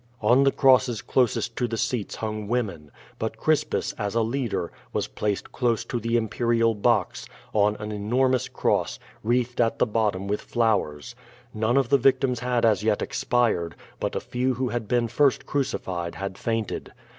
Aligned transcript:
On 0.19 0.41
the 0.45 0.51
crosses 0.51 1.03
closest 1.03 1.55
to 1.57 1.67
the 1.67 1.77
seats 1.77 2.15
hung 2.15 2.47
women, 2.47 2.89
but 3.19 3.37
Crispus, 3.37 3.93
as 3.99 4.15
a 4.15 4.21
leader, 4.23 4.71
was 4.93 5.07
placed 5.07 5.51
close 5.51 5.85
to 5.85 5.99
the 5.99 6.17
imperial 6.17 6.73
box, 6.73 7.27
on 7.53 7.75
an 7.75 7.91
enormoiis 7.91 8.51
cross, 8.51 8.97
wreathed 9.21 9.61
at 9.61 9.77
the 9.77 9.85
bottom 9.85 10.27
with 10.27 10.41
..flowers. 10.41 11.13
None 11.53 11.77
of 11.77 11.89
the 11.89 11.97
0170 11.97 12.01
VADI8. 12.01 12.01
439 12.01 12.01
victims 12.01 12.39
had 12.39 12.65
as 12.65 12.83
yet 12.83 13.01
expired, 13.03 13.75
but 13.99 14.15
a 14.15 14.19
few 14.19 14.55
who 14.55 14.69
had 14.69 14.87
been 14.87 15.07
first 15.07 15.45
crucified 15.45 16.15
had 16.15 16.35
fainted. 16.35 16.93